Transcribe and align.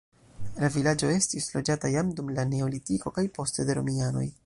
La 0.63 0.69
vilaĝo 0.75 1.09
estis 1.17 1.51
loĝata 1.57 1.93
jam 1.99 2.11
dum 2.21 2.35
la 2.39 2.49
neolitiko 2.57 3.15
kaj 3.19 3.29
poste 3.39 3.69
de 3.71 3.79
romianoj. 3.83 4.31